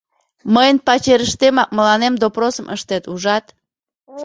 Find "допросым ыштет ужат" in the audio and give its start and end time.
2.21-3.45